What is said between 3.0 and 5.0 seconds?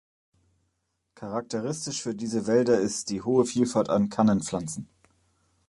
die hohe Vielfalt an Kannenpflanzen.